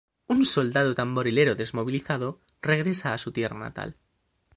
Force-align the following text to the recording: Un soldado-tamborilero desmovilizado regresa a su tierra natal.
Un 0.35 0.39
soldado-tamborilero 0.55 1.53
desmovilizado 1.53 2.41
regresa 2.59 3.13
a 3.13 3.19
su 3.19 3.31
tierra 3.31 3.59
natal. 3.59 3.97